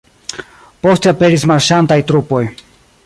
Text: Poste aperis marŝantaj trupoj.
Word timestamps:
Poste 0.87 1.11
aperis 1.11 1.45
marŝantaj 1.53 1.99
trupoj. 2.13 2.43